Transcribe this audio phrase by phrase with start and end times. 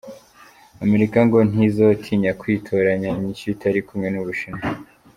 [0.85, 4.63] Amerika ngo ntizotinya kwitorana inyishu itari kumwe n'Ubushinwa.